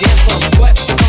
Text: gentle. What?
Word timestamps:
gentle. 0.00 0.60
What? 0.60 0.99